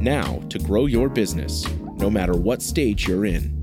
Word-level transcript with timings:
now 0.00 0.42
to 0.50 0.58
grow 0.58 0.86
your 0.86 1.08
business, 1.08 1.66
no 1.96 2.10
matter 2.10 2.34
what 2.34 2.62
stage 2.62 3.06
you're 3.08 3.24
in. 3.24 3.56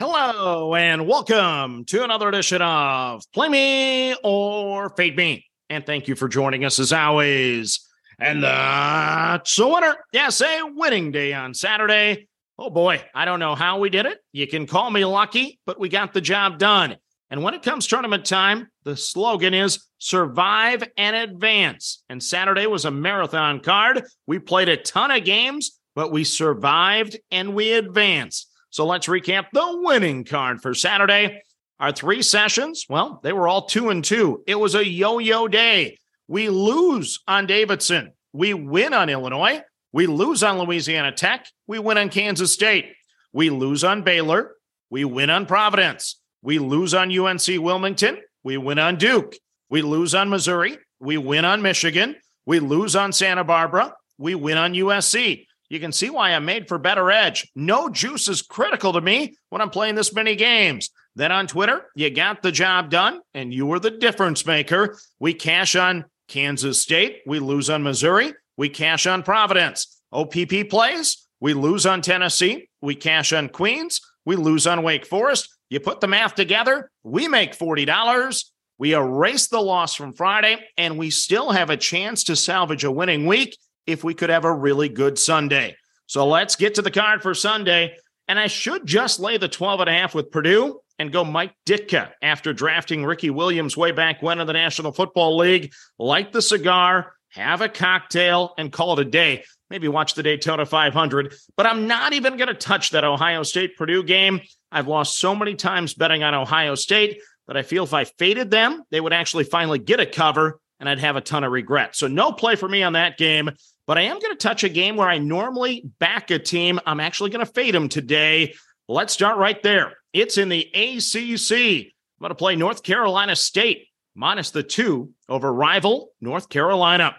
Hello, 0.00 0.74
and 0.74 1.06
welcome 1.06 1.84
to 1.86 2.04
another 2.04 2.28
edition 2.28 2.60
of 2.60 3.22
Play 3.32 3.48
Me 3.48 4.14
or 4.22 4.90
Fade 4.90 5.16
Me. 5.16 5.46
And 5.70 5.86
thank 5.86 6.08
you 6.08 6.14
for 6.14 6.28
joining 6.28 6.64
us 6.64 6.78
as 6.78 6.92
always. 6.92 7.80
And 8.18 8.42
that's 8.42 9.58
a 9.58 9.66
winner. 9.66 9.96
Yes, 10.12 10.40
a 10.40 10.62
winning 10.74 11.10
day 11.10 11.32
on 11.32 11.54
Saturday. 11.54 12.28
Oh 12.58 12.70
boy, 12.70 13.02
I 13.14 13.24
don't 13.24 13.40
know 13.40 13.54
how 13.54 13.80
we 13.80 13.90
did 13.90 14.06
it. 14.06 14.18
You 14.32 14.46
can 14.46 14.66
call 14.66 14.90
me 14.90 15.04
lucky, 15.04 15.58
but 15.66 15.80
we 15.80 15.88
got 15.88 16.12
the 16.12 16.20
job 16.20 16.58
done. 16.58 16.96
And 17.34 17.42
when 17.42 17.54
it 17.54 17.64
comes 17.64 17.88
tournament 17.88 18.24
time, 18.24 18.68
the 18.84 18.96
slogan 18.96 19.54
is 19.54 19.88
survive 19.98 20.84
and 20.96 21.16
advance. 21.16 22.04
And 22.08 22.22
Saturday 22.22 22.68
was 22.68 22.84
a 22.84 22.92
marathon 22.92 23.58
card. 23.58 24.04
We 24.24 24.38
played 24.38 24.68
a 24.68 24.76
ton 24.76 25.10
of 25.10 25.24
games, 25.24 25.80
but 25.96 26.12
we 26.12 26.22
survived 26.22 27.18
and 27.32 27.52
we 27.52 27.72
advanced. 27.72 28.52
So 28.70 28.86
let's 28.86 29.08
recap 29.08 29.46
the 29.52 29.80
winning 29.82 30.22
card 30.22 30.62
for 30.62 30.74
Saturday. 30.74 31.42
Our 31.80 31.90
three 31.90 32.22
sessions, 32.22 32.86
well, 32.88 33.18
they 33.24 33.32
were 33.32 33.48
all 33.48 33.62
two 33.62 33.90
and 33.90 34.04
two. 34.04 34.44
It 34.46 34.54
was 34.54 34.76
a 34.76 34.88
yo 34.88 35.18
yo 35.18 35.48
day. 35.48 35.98
We 36.28 36.50
lose 36.50 37.18
on 37.26 37.46
Davidson. 37.46 38.12
We 38.32 38.54
win 38.54 38.94
on 38.94 39.10
Illinois. 39.10 39.60
We 39.92 40.06
lose 40.06 40.44
on 40.44 40.60
Louisiana 40.60 41.10
Tech. 41.10 41.48
We 41.66 41.80
win 41.80 41.98
on 41.98 42.10
Kansas 42.10 42.52
State. 42.52 42.92
We 43.32 43.50
lose 43.50 43.82
on 43.82 44.02
Baylor. 44.02 44.52
We 44.88 45.04
win 45.04 45.30
on 45.30 45.46
Providence. 45.46 46.20
We 46.44 46.58
lose 46.58 46.92
on 46.92 47.10
UNC 47.10 47.46
Wilmington. 47.58 48.18
We 48.42 48.58
win 48.58 48.78
on 48.78 48.96
Duke. 48.96 49.34
We 49.70 49.80
lose 49.80 50.14
on 50.14 50.28
Missouri. 50.28 50.76
We 51.00 51.16
win 51.16 51.46
on 51.46 51.62
Michigan. 51.62 52.16
We 52.44 52.60
lose 52.60 52.94
on 52.94 53.14
Santa 53.14 53.44
Barbara. 53.44 53.94
We 54.18 54.34
win 54.34 54.58
on 54.58 54.74
USC. 54.74 55.46
You 55.70 55.80
can 55.80 55.90
see 55.90 56.10
why 56.10 56.34
I'm 56.34 56.44
made 56.44 56.68
for 56.68 56.78
better 56.78 57.10
edge. 57.10 57.50
No 57.56 57.88
juice 57.88 58.28
is 58.28 58.42
critical 58.42 58.92
to 58.92 59.00
me 59.00 59.38
when 59.48 59.62
I'm 59.62 59.70
playing 59.70 59.94
this 59.94 60.12
many 60.12 60.36
games. 60.36 60.90
Then 61.16 61.32
on 61.32 61.46
Twitter, 61.46 61.86
you 61.96 62.10
got 62.10 62.42
the 62.42 62.52
job 62.52 62.90
done 62.90 63.22
and 63.32 63.52
you 63.52 63.64
were 63.64 63.80
the 63.80 63.92
difference 63.92 64.44
maker. 64.44 64.98
We 65.18 65.32
cash 65.32 65.74
on 65.74 66.04
Kansas 66.28 66.78
State. 66.78 67.22
We 67.26 67.38
lose 67.38 67.70
on 67.70 67.82
Missouri. 67.82 68.34
We 68.58 68.68
cash 68.68 69.06
on 69.06 69.22
Providence. 69.22 70.02
OPP 70.12 70.68
plays. 70.68 71.26
We 71.40 71.54
lose 71.54 71.86
on 71.86 72.02
Tennessee. 72.02 72.68
We 72.82 72.96
cash 72.96 73.32
on 73.32 73.48
Queens. 73.48 74.02
We 74.26 74.36
lose 74.36 74.66
on 74.66 74.82
Wake 74.82 75.06
Forest. 75.06 75.48
You 75.70 75.80
put 75.80 76.00
the 76.00 76.06
math 76.06 76.34
together, 76.34 76.90
we 77.02 77.28
make 77.28 77.56
$40. 77.56 78.44
We 78.78 78.94
erase 78.94 79.46
the 79.46 79.60
loss 79.60 79.94
from 79.94 80.14
Friday, 80.14 80.58
and 80.76 80.98
we 80.98 81.10
still 81.10 81.52
have 81.52 81.70
a 81.70 81.76
chance 81.76 82.24
to 82.24 82.36
salvage 82.36 82.84
a 82.84 82.90
winning 82.90 83.26
week 83.26 83.56
if 83.86 84.02
we 84.02 84.14
could 84.14 84.30
have 84.30 84.44
a 84.44 84.52
really 84.52 84.88
good 84.88 85.18
Sunday. 85.18 85.76
So 86.06 86.26
let's 86.26 86.56
get 86.56 86.74
to 86.74 86.82
the 86.82 86.90
card 86.90 87.22
for 87.22 87.34
Sunday. 87.34 87.96
And 88.26 88.38
I 88.38 88.46
should 88.46 88.86
just 88.86 89.20
lay 89.20 89.36
the 89.36 89.48
12 89.48 89.80
and 89.80 89.90
a 89.90 89.92
half 89.92 90.14
with 90.14 90.30
Purdue 90.30 90.80
and 90.98 91.12
go 91.12 91.24
Mike 91.24 91.52
Ditka 91.66 92.12
after 92.22 92.52
drafting 92.52 93.04
Ricky 93.04 93.30
Williams 93.30 93.76
way 93.76 93.92
back 93.92 94.22
when 94.22 94.40
in 94.40 94.46
the 94.46 94.52
National 94.52 94.92
Football 94.92 95.36
League. 95.36 95.72
Light 95.98 96.32
the 96.32 96.40
cigar, 96.40 97.12
have 97.30 97.60
a 97.60 97.68
cocktail, 97.68 98.54
and 98.56 98.72
call 98.72 98.98
it 98.98 99.06
a 99.06 99.10
day. 99.10 99.44
Maybe 99.70 99.88
watch 99.88 100.14
the 100.14 100.22
Daytona 100.22 100.64
500. 100.64 101.34
But 101.56 101.66
I'm 101.66 101.86
not 101.86 102.12
even 102.12 102.36
going 102.36 102.48
to 102.48 102.54
touch 102.54 102.90
that 102.90 103.04
Ohio 103.04 103.42
State 103.42 103.76
Purdue 103.76 104.04
game. 104.04 104.40
I've 104.74 104.88
lost 104.88 105.20
so 105.20 105.36
many 105.36 105.54
times 105.54 105.94
betting 105.94 106.24
on 106.24 106.34
Ohio 106.34 106.74
State 106.74 107.22
that 107.46 107.56
I 107.56 107.62
feel 107.62 107.84
if 107.84 107.94
I 107.94 108.04
faded 108.04 108.50
them, 108.50 108.82
they 108.90 109.00
would 109.00 109.12
actually 109.12 109.44
finally 109.44 109.78
get 109.78 110.00
a 110.00 110.06
cover 110.06 110.58
and 110.80 110.88
I'd 110.88 110.98
have 110.98 111.14
a 111.14 111.20
ton 111.20 111.44
of 111.44 111.52
regret. 111.52 111.94
So 111.94 112.08
no 112.08 112.32
play 112.32 112.56
for 112.56 112.68
me 112.68 112.82
on 112.82 112.94
that 112.94 113.16
game. 113.16 113.50
But 113.86 113.98
I 113.98 114.02
am 114.02 114.18
going 114.18 114.32
to 114.32 114.36
touch 114.36 114.64
a 114.64 114.68
game 114.68 114.96
where 114.96 115.08
I 115.08 115.18
normally 115.18 115.84
back 116.00 116.30
a 116.32 116.40
team. 116.40 116.80
I'm 116.86 116.98
actually 116.98 117.30
going 117.30 117.46
to 117.46 117.52
fade 117.52 117.74
them 117.74 117.88
today. 117.88 118.54
Let's 118.88 119.12
start 119.12 119.38
right 119.38 119.62
there. 119.62 119.92
It's 120.12 120.38
in 120.38 120.48
the 120.48 120.62
ACC. 120.74 121.86
I'm 121.86 122.20
going 122.20 122.30
to 122.30 122.34
play 122.34 122.56
North 122.56 122.82
Carolina 122.82 123.36
State 123.36 123.86
minus 124.16 124.50
the 124.50 124.62
two 124.64 125.12
over 125.28 125.52
rival 125.52 126.10
North 126.20 126.48
Carolina. 126.48 127.14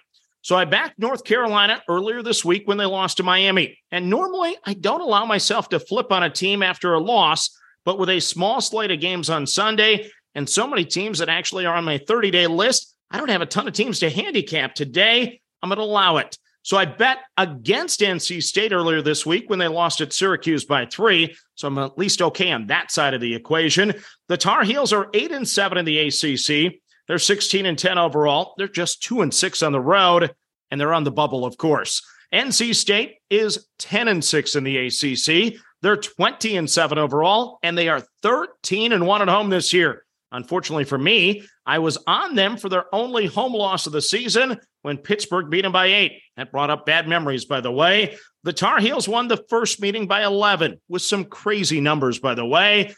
So 0.45 0.55
I 0.55 0.65
backed 0.65 0.99
North 0.99 1.23
Carolina 1.23 1.81
earlier 1.89 2.21
this 2.21 2.45
week 2.45 2.67
when 2.67 2.77
they 2.77 2.85
lost 2.85 3.17
to 3.17 3.23
Miami. 3.23 3.79
And 3.89 4.11
normally 4.11 4.55
I 4.63 4.75
don't 4.75 5.01
allow 5.01 5.25
myself 5.25 5.69
to 5.69 5.79
flip 5.79 6.11
on 6.11 6.21
a 6.21 6.29
team 6.29 6.61
after 6.61 6.93
a 6.93 6.99
loss, 6.99 7.49
but 7.83 7.97
with 7.97 8.09
a 8.09 8.19
small 8.19 8.61
slate 8.61 8.91
of 8.91 8.99
games 8.99 9.31
on 9.31 9.47
Sunday 9.47 10.11
and 10.35 10.47
so 10.47 10.67
many 10.67 10.85
teams 10.85 11.17
that 11.17 11.29
actually 11.29 11.65
are 11.65 11.75
on 11.75 11.83
my 11.83 11.97
30 11.97 12.29
day 12.29 12.45
list, 12.45 12.95
I 13.09 13.17
don't 13.17 13.31
have 13.31 13.41
a 13.41 13.47
ton 13.47 13.67
of 13.67 13.73
teams 13.73 13.97
to 14.01 14.09
handicap 14.11 14.75
today. 14.75 15.41
I'm 15.63 15.69
going 15.69 15.79
to 15.79 15.83
allow 15.83 16.17
it. 16.17 16.37
So 16.61 16.77
I 16.77 16.85
bet 16.85 17.17
against 17.37 18.01
NC 18.01 18.43
State 18.43 18.71
earlier 18.71 19.01
this 19.01 19.25
week 19.25 19.49
when 19.49 19.57
they 19.57 19.67
lost 19.67 19.99
at 19.99 20.13
Syracuse 20.13 20.63
by 20.63 20.85
three. 20.85 21.35
So 21.55 21.69
I'm 21.69 21.79
at 21.79 21.97
least 21.97 22.21
okay 22.21 22.51
on 22.51 22.67
that 22.67 22.91
side 22.91 23.15
of 23.15 23.21
the 23.21 23.33
equation. 23.33 23.95
The 24.27 24.37
Tar 24.37 24.63
Heels 24.63 24.93
are 24.93 25.09
eight 25.15 25.31
and 25.31 25.47
seven 25.47 25.79
in 25.79 25.85
the 25.85 26.01
ACC. 26.01 26.81
They're 27.07 27.19
16 27.19 27.65
and 27.65 27.77
10 27.77 27.97
overall. 27.97 28.53
They're 28.57 28.67
just 28.67 29.03
two 29.03 29.21
and 29.21 29.33
six 29.33 29.61
on 29.61 29.71
the 29.71 29.79
road, 29.79 30.33
and 30.71 30.79
they're 30.79 30.93
on 30.93 31.03
the 31.03 31.11
bubble, 31.11 31.45
of 31.45 31.57
course. 31.57 32.01
NC 32.33 32.75
State 32.75 33.17
is 33.29 33.67
10 33.79 34.07
and 34.07 34.23
six 34.23 34.55
in 34.55 34.63
the 34.63 34.77
ACC. 34.87 35.59
They're 35.81 35.95
20 35.95 36.57
and 36.57 36.69
seven 36.69 36.97
overall, 36.97 37.59
and 37.61 37.77
they 37.77 37.89
are 37.89 38.01
13 38.23 38.91
and 38.91 39.05
one 39.05 39.21
at 39.21 39.27
home 39.27 39.49
this 39.49 39.71
year. 39.71 40.03
Unfortunately 40.31 40.83
for 40.83 40.97
me, 40.97 41.43
I 41.65 41.79
was 41.79 41.97
on 42.07 42.35
them 42.35 42.57
for 42.57 42.67
their 42.67 42.93
only 42.93 43.27
home 43.27 43.53
loss 43.53 43.87
of 43.87 43.93
the 43.93 44.01
season 44.01 44.59
when 44.81 44.97
Pittsburgh 44.97 45.49
beat 45.49 45.61
them 45.61 45.71
by 45.71 45.85
eight. 45.87 46.21
That 46.35 46.51
brought 46.51 46.69
up 46.69 46.85
bad 46.85 47.07
memories, 47.07 47.45
by 47.45 47.61
the 47.61 47.71
way. 47.71 48.17
The 48.43 48.51
Tar 48.51 48.79
Heels 48.79 49.07
won 49.07 49.27
the 49.27 49.43
first 49.49 49.79
meeting 49.79 50.07
by 50.07 50.23
11 50.23 50.81
with 50.89 51.03
some 51.03 51.25
crazy 51.25 51.79
numbers, 51.79 52.19
by 52.19 52.35
the 52.35 52.45
way. 52.45 52.93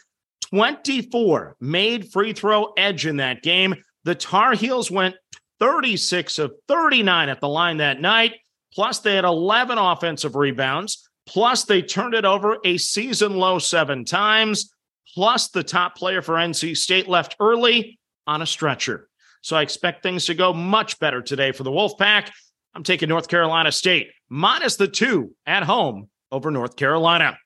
24 0.50 1.56
made 1.60 2.10
free 2.10 2.32
throw 2.32 2.72
edge 2.76 3.06
in 3.06 3.18
that 3.18 3.42
game. 3.42 3.76
The 4.08 4.14
Tar 4.14 4.54
Heels 4.54 4.90
went 4.90 5.16
36 5.60 6.38
of 6.38 6.54
39 6.66 7.28
at 7.28 7.42
the 7.42 7.48
line 7.48 7.76
that 7.76 8.00
night. 8.00 8.36
Plus, 8.72 9.00
they 9.00 9.16
had 9.16 9.26
11 9.26 9.76
offensive 9.76 10.34
rebounds. 10.34 11.06
Plus, 11.26 11.64
they 11.64 11.82
turned 11.82 12.14
it 12.14 12.24
over 12.24 12.56
a 12.64 12.78
season 12.78 13.36
low 13.36 13.58
seven 13.58 14.06
times. 14.06 14.72
Plus, 15.14 15.48
the 15.48 15.62
top 15.62 15.94
player 15.94 16.22
for 16.22 16.36
NC 16.36 16.74
State 16.74 17.06
left 17.06 17.36
early 17.38 17.98
on 18.26 18.40
a 18.40 18.46
stretcher. 18.46 19.10
So 19.42 19.58
I 19.58 19.60
expect 19.60 20.02
things 20.02 20.24
to 20.24 20.34
go 20.34 20.54
much 20.54 20.98
better 20.98 21.20
today 21.20 21.52
for 21.52 21.64
the 21.64 21.70
Wolfpack. 21.70 22.30
I'm 22.74 22.84
taking 22.84 23.10
North 23.10 23.28
Carolina 23.28 23.70
State 23.70 24.08
minus 24.30 24.76
the 24.76 24.88
two 24.88 25.34
at 25.44 25.64
home 25.64 26.08
over 26.32 26.50
North 26.50 26.76
Carolina. 26.76 27.36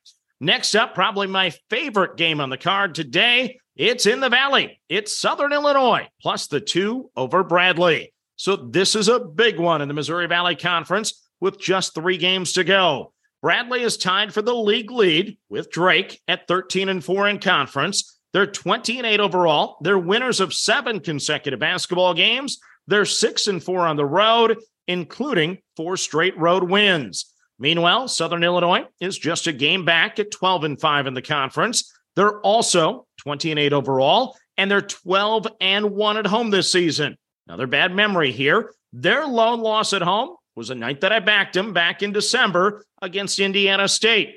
Next 0.43 0.75
up, 0.75 0.93
probably 0.93 1.29
my 1.29 1.51
favorite 1.71 2.17
game 2.17 2.41
on 2.41 2.51
the 2.51 2.59
card 2.59 2.97
today. 2.97 3.61
It's 3.77 4.07
in 4.07 4.19
the 4.19 4.29
Valley. 4.29 4.81
It's 4.89 5.17
Southern 5.17 5.53
Illinois 5.53 6.09
plus 6.21 6.49
the 6.49 6.61
two 6.61 7.13
over 7.17 7.45
Bradley. 7.45 8.13
So 8.35 8.57
this 8.57 8.97
is 8.97 9.07
a 9.07 9.21
big 9.21 9.61
one 9.61 9.83
in 9.83 9.87
the 9.87 9.95
Missouri 9.95 10.27
Valley 10.27 10.57
Conference 10.57 11.29
with 11.41 11.61
just 11.61 11.95
three 11.95 12.17
games 12.17 12.55
to 12.55 12.65
go. 12.65 13.13
Bradley 13.41 13.83
is 13.83 13.97
tied 13.97 14.35
for 14.35 14.43
the 14.43 14.53
league 14.53 14.91
lead 14.91 15.39
with 15.49 15.71
Drake 15.71 16.21
at 16.27 16.49
13 16.49 16.89
and 16.89 17.05
4 17.05 17.29
in 17.29 17.39
conference. 17.39 18.19
They're 18.33 18.45
20 18.45 18.99
and 18.99 19.07
8 19.07 19.21
overall. 19.21 19.77
They're 19.83 19.97
winners 19.97 20.41
of 20.41 20.53
seven 20.53 20.99
consecutive 20.99 21.61
basketball 21.61 22.15
games. 22.15 22.59
They're 22.89 23.05
6 23.05 23.47
and 23.47 23.63
4 23.63 23.87
on 23.87 23.97
the 23.97 24.05
road. 24.05 24.59
including 24.89 25.59
four 25.77 25.97
straight 25.97 26.37
road 26.37 26.65
wins. 26.65 27.32
Meanwhile, 27.63 28.09
Southern 28.09 28.43
Illinois 28.43 28.87
is 28.99 29.17
just 29.17 29.47
a 29.47 29.53
game 29.53 29.85
back 29.85 30.19
at 30.19 30.33
12 30.33 30.65
and 30.65 30.81
5 30.81 31.07
in 31.07 31.15
the 31.15 31.23
conference. 31.23 31.95
They're 32.17 32.41
also 32.41 33.07
20 33.19 33.53
and 33.53 33.61
8 33.61 33.73
overall, 33.73 34.37
and 34.57 34.69
they're 34.69 34.81
12 34.81 35.47
and 35.61 35.93
1 35.93 36.17
at 36.17 36.27
home 36.27 36.51
this 36.51 36.73
season. 36.73 37.17
Another 37.47 37.69
bad 37.69 37.95
memory 37.95 38.33
here. 38.33 38.75
Their 38.93 39.27
lone 39.27 39.61
loss 39.61 39.93
at 39.93 40.03
home 40.03 40.35
was 40.57 40.71
a 40.71 40.75
night 40.75 41.03
that 41.03 41.13
I 41.13 41.21
backed 41.21 41.55
them 41.55 41.73
back 41.73 42.03
in 42.03 42.11
December 42.11 42.85
against 43.01 43.39
Indiana 43.39 43.87
State. 43.87 44.35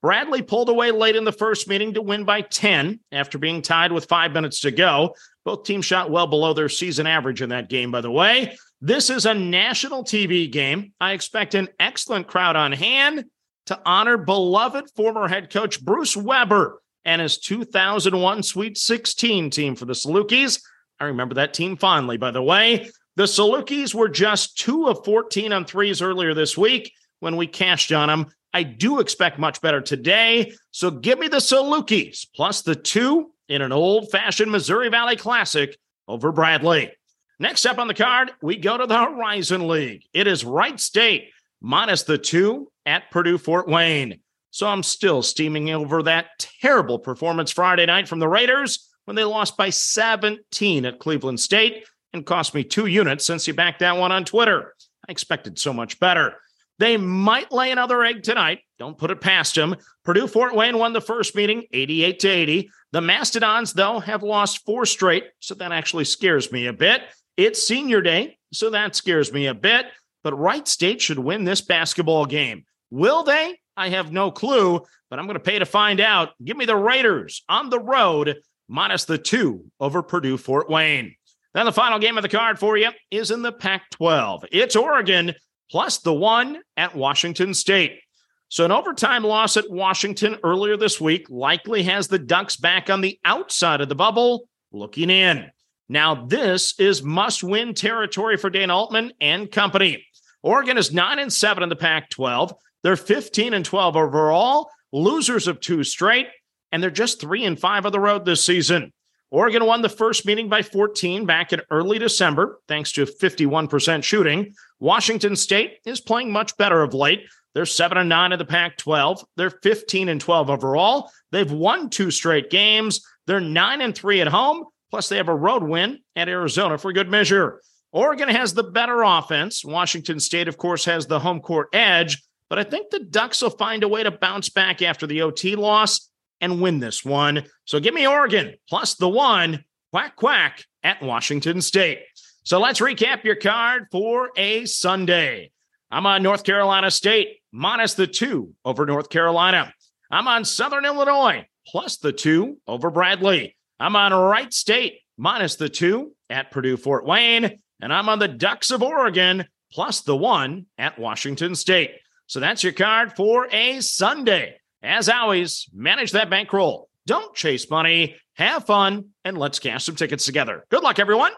Bradley 0.00 0.42
pulled 0.42 0.68
away 0.68 0.92
late 0.92 1.16
in 1.16 1.24
the 1.24 1.32
first 1.32 1.66
meeting 1.66 1.94
to 1.94 2.02
win 2.02 2.22
by 2.22 2.42
10 2.42 3.00
after 3.10 3.38
being 3.38 3.60
tied 3.60 3.90
with 3.90 4.04
five 4.04 4.30
minutes 4.30 4.60
to 4.60 4.70
go. 4.70 5.16
Both 5.44 5.64
teams 5.64 5.84
shot 5.84 6.12
well 6.12 6.28
below 6.28 6.54
their 6.54 6.68
season 6.68 7.08
average 7.08 7.42
in 7.42 7.48
that 7.48 7.68
game, 7.68 7.90
by 7.90 8.02
the 8.02 8.10
way. 8.12 8.56
This 8.80 9.10
is 9.10 9.26
a 9.26 9.34
national 9.34 10.04
TV 10.04 10.50
game. 10.50 10.92
I 11.00 11.12
expect 11.12 11.56
an 11.56 11.68
excellent 11.80 12.28
crowd 12.28 12.54
on 12.54 12.70
hand 12.70 13.24
to 13.66 13.80
honor 13.84 14.16
beloved 14.16 14.90
former 14.94 15.26
head 15.26 15.50
coach 15.50 15.84
Bruce 15.84 16.16
Weber 16.16 16.80
and 17.04 17.20
his 17.20 17.38
2001 17.38 18.44
Sweet 18.44 18.78
16 18.78 19.50
team 19.50 19.74
for 19.74 19.84
the 19.84 19.94
Salukis. 19.94 20.62
I 21.00 21.06
remember 21.06 21.34
that 21.34 21.54
team 21.54 21.76
fondly, 21.76 22.18
by 22.18 22.30
the 22.30 22.42
way. 22.42 22.88
The 23.16 23.24
Salukis 23.24 23.94
were 23.94 24.08
just 24.08 24.56
two 24.56 24.86
of 24.86 25.04
14 25.04 25.52
on 25.52 25.64
threes 25.64 26.00
earlier 26.00 26.32
this 26.32 26.56
week 26.56 26.92
when 27.18 27.36
we 27.36 27.48
cashed 27.48 27.90
on 27.90 28.08
them. 28.08 28.26
I 28.54 28.62
do 28.62 29.00
expect 29.00 29.40
much 29.40 29.60
better 29.60 29.80
today. 29.80 30.52
So 30.70 30.92
give 30.92 31.18
me 31.18 31.26
the 31.26 31.38
Salukis 31.38 32.28
plus 32.32 32.62
the 32.62 32.76
two 32.76 33.32
in 33.48 33.60
an 33.60 33.72
old 33.72 34.12
fashioned 34.12 34.52
Missouri 34.52 34.88
Valley 34.88 35.16
Classic 35.16 35.76
over 36.06 36.30
Bradley. 36.30 36.92
Next 37.40 37.66
up 37.66 37.78
on 37.78 37.86
the 37.86 37.94
card, 37.94 38.32
we 38.42 38.56
go 38.56 38.76
to 38.76 38.86
the 38.86 38.98
Horizon 38.98 39.68
League. 39.68 40.02
It 40.12 40.26
is 40.26 40.44
Wright 40.44 40.78
State 40.80 41.30
minus 41.60 42.02
the 42.02 42.18
two 42.18 42.72
at 42.84 43.12
Purdue 43.12 43.38
Fort 43.38 43.68
Wayne. 43.68 44.20
So 44.50 44.66
I'm 44.66 44.82
still 44.82 45.22
steaming 45.22 45.70
over 45.70 46.02
that 46.02 46.46
terrible 46.60 46.98
performance 46.98 47.52
Friday 47.52 47.86
night 47.86 48.08
from 48.08 48.18
the 48.18 48.26
Raiders 48.26 48.88
when 49.04 49.14
they 49.14 49.22
lost 49.22 49.56
by 49.56 49.70
17 49.70 50.84
at 50.84 50.98
Cleveland 50.98 51.38
State 51.38 51.86
and 52.12 52.26
cost 52.26 52.54
me 52.54 52.64
two 52.64 52.86
units 52.86 53.24
since 53.24 53.46
you 53.46 53.54
backed 53.54 53.80
that 53.80 53.96
one 53.96 54.10
on 54.10 54.24
Twitter. 54.24 54.74
I 55.08 55.12
expected 55.12 55.60
so 55.60 55.72
much 55.72 56.00
better. 56.00 56.34
They 56.80 56.96
might 56.96 57.52
lay 57.52 57.70
another 57.70 58.02
egg 58.02 58.24
tonight. 58.24 58.60
Don't 58.80 58.98
put 58.98 59.12
it 59.12 59.20
past 59.20 59.54
them. 59.54 59.76
Purdue 60.04 60.26
Fort 60.26 60.56
Wayne 60.56 60.78
won 60.78 60.92
the 60.92 61.00
first 61.00 61.36
meeting 61.36 61.64
88 61.72 62.18
to 62.20 62.28
80. 62.28 62.70
The 62.90 63.00
Mastodons, 63.00 63.74
though, 63.74 64.00
have 64.00 64.24
lost 64.24 64.64
four 64.64 64.86
straight, 64.86 65.24
so 65.38 65.54
that 65.54 65.70
actually 65.70 66.04
scares 66.04 66.50
me 66.50 66.66
a 66.66 66.72
bit. 66.72 67.02
It's 67.38 67.64
senior 67.64 68.00
day, 68.00 68.36
so 68.52 68.70
that 68.70 68.96
scares 68.96 69.32
me 69.32 69.46
a 69.46 69.54
bit. 69.54 69.86
But 70.24 70.36
Wright 70.36 70.66
State 70.66 71.00
should 71.00 71.20
win 71.20 71.44
this 71.44 71.60
basketball 71.60 72.26
game. 72.26 72.64
Will 72.90 73.22
they? 73.22 73.60
I 73.76 73.90
have 73.90 74.10
no 74.10 74.32
clue, 74.32 74.82
but 75.08 75.20
I'm 75.20 75.26
going 75.26 75.36
to 75.36 75.40
pay 75.40 75.60
to 75.60 75.64
find 75.64 76.00
out. 76.00 76.30
Give 76.44 76.56
me 76.56 76.64
the 76.64 76.74
Raiders 76.74 77.44
on 77.48 77.70
the 77.70 77.78
road, 77.78 78.38
minus 78.66 79.04
the 79.04 79.18
two 79.18 79.66
over 79.78 80.02
Purdue 80.02 80.36
Fort 80.36 80.68
Wayne. 80.68 81.14
Then 81.54 81.64
the 81.64 81.72
final 81.72 82.00
game 82.00 82.18
of 82.18 82.22
the 82.22 82.28
card 82.28 82.58
for 82.58 82.76
you 82.76 82.90
is 83.12 83.30
in 83.30 83.42
the 83.42 83.52
Pac 83.52 83.88
12. 83.90 84.46
It's 84.50 84.74
Oregon 84.74 85.32
plus 85.70 85.98
the 85.98 86.12
one 86.12 86.58
at 86.76 86.96
Washington 86.96 87.54
State. 87.54 88.00
So, 88.48 88.64
an 88.64 88.72
overtime 88.72 89.22
loss 89.22 89.56
at 89.56 89.70
Washington 89.70 90.38
earlier 90.42 90.76
this 90.76 91.00
week 91.00 91.28
likely 91.30 91.84
has 91.84 92.08
the 92.08 92.18
Ducks 92.18 92.56
back 92.56 92.90
on 92.90 93.00
the 93.00 93.20
outside 93.24 93.80
of 93.80 93.88
the 93.88 93.94
bubble 93.94 94.48
looking 94.72 95.10
in. 95.10 95.52
Now, 95.88 96.26
this 96.26 96.78
is 96.78 97.02
must 97.02 97.42
win 97.42 97.74
territory 97.74 98.36
for 98.36 98.50
Dana 98.50 98.76
Altman 98.76 99.12
and 99.20 99.50
company. 99.50 100.04
Oregon 100.42 100.76
is 100.76 100.92
9 100.92 101.18
and 101.18 101.32
7 101.32 101.62
in 101.62 101.68
the 101.68 101.76
Pac 101.76 102.10
12. 102.10 102.54
They're 102.82 102.96
15 102.96 103.54
and 103.54 103.64
12 103.64 103.96
overall, 103.96 104.70
losers 104.92 105.48
of 105.48 105.60
two 105.60 105.82
straight, 105.82 106.28
and 106.70 106.82
they're 106.82 106.90
just 106.90 107.20
3 107.20 107.44
and 107.44 107.58
5 107.58 107.86
on 107.86 107.92
the 107.92 108.00
road 108.00 108.24
this 108.24 108.44
season. 108.44 108.92
Oregon 109.30 109.64
won 109.66 109.82
the 109.82 109.88
first 109.88 110.24
meeting 110.24 110.48
by 110.48 110.62
14 110.62 111.26
back 111.26 111.52
in 111.52 111.60
early 111.70 111.98
December, 111.98 112.60
thanks 112.66 112.92
to 112.92 113.04
51% 113.04 114.02
shooting. 114.02 114.54
Washington 114.80 115.36
State 115.36 115.78
is 115.84 116.00
playing 116.00 116.32
much 116.32 116.56
better 116.56 116.82
of 116.82 116.94
late. 116.94 117.26
They're 117.54 117.66
7 117.66 117.98
and 117.98 118.08
9 118.08 118.32
in 118.32 118.38
the 118.38 118.44
Pac 118.44 118.76
12. 118.76 119.24
They're 119.36 119.50
15 119.50 120.08
and 120.08 120.20
12 120.20 120.50
overall. 120.50 121.10
They've 121.32 121.50
won 121.50 121.90
two 121.90 122.10
straight 122.10 122.50
games. 122.50 123.04
They're 123.26 123.40
9 123.40 123.80
and 123.80 123.94
3 123.94 124.20
at 124.20 124.28
home. 124.28 124.64
Plus, 124.90 125.08
they 125.08 125.16
have 125.16 125.28
a 125.28 125.34
road 125.34 125.62
win 125.62 125.98
at 126.16 126.28
Arizona 126.28 126.78
for 126.78 126.92
good 126.92 127.08
measure. 127.08 127.60
Oregon 127.92 128.28
has 128.28 128.54
the 128.54 128.62
better 128.62 129.02
offense. 129.02 129.64
Washington 129.64 130.20
State, 130.20 130.48
of 130.48 130.58
course, 130.58 130.84
has 130.84 131.06
the 131.06 131.20
home 131.20 131.40
court 131.40 131.68
edge, 131.72 132.22
but 132.48 132.58
I 132.58 132.64
think 132.64 132.90
the 132.90 133.00
Ducks 133.00 133.42
will 133.42 133.50
find 133.50 133.82
a 133.82 133.88
way 133.88 134.02
to 134.02 134.10
bounce 134.10 134.48
back 134.48 134.82
after 134.82 135.06
the 135.06 135.22
OT 135.22 135.56
loss 135.56 136.10
and 136.40 136.60
win 136.60 136.78
this 136.78 137.04
one. 137.04 137.44
So 137.64 137.80
give 137.80 137.94
me 137.94 138.06
Oregon 138.06 138.54
plus 138.68 138.94
the 138.94 139.08
one, 139.08 139.64
quack, 139.92 140.16
quack 140.16 140.64
at 140.82 141.02
Washington 141.02 141.60
State. 141.60 142.00
So 142.44 142.58
let's 142.60 142.80
recap 142.80 143.24
your 143.24 143.36
card 143.36 143.88
for 143.90 144.30
a 144.36 144.64
Sunday. 144.64 145.50
I'm 145.90 146.06
on 146.06 146.22
North 146.22 146.44
Carolina 146.44 146.90
State 146.90 147.40
minus 147.52 147.94
the 147.94 148.06
two 148.06 148.54
over 148.64 148.86
North 148.86 149.10
Carolina. 149.10 149.72
I'm 150.10 150.28
on 150.28 150.44
Southern 150.44 150.84
Illinois 150.84 151.46
plus 151.66 151.98
the 151.98 152.12
two 152.12 152.58
over 152.66 152.90
Bradley. 152.90 153.57
I'm 153.80 153.94
on 153.94 154.12
Wright 154.12 154.52
State 154.52 155.00
minus 155.16 155.54
the 155.54 155.68
two 155.68 156.12
at 156.28 156.50
Purdue 156.50 156.76
Fort 156.76 157.06
Wayne, 157.06 157.58
and 157.80 157.92
I'm 157.92 158.08
on 158.08 158.18
the 158.18 158.26
Ducks 158.26 158.72
of 158.72 158.82
Oregon 158.82 159.44
plus 159.72 160.00
the 160.00 160.16
one 160.16 160.66
at 160.78 160.98
Washington 160.98 161.54
State. 161.54 161.92
So 162.26 162.40
that's 162.40 162.64
your 162.64 162.72
card 162.72 163.12
for 163.14 163.46
a 163.52 163.80
Sunday. 163.80 164.56
As 164.82 165.08
always, 165.08 165.68
manage 165.72 166.12
that 166.12 166.28
bankroll. 166.28 166.88
Don't 167.06 167.34
chase 167.34 167.70
money, 167.70 168.16
have 168.34 168.66
fun, 168.66 169.10
and 169.24 169.38
let's 169.38 169.60
cash 169.60 169.84
some 169.84 169.94
tickets 169.94 170.26
together. 170.26 170.64
Good 170.70 170.82
luck, 170.82 170.98
everyone. 170.98 171.32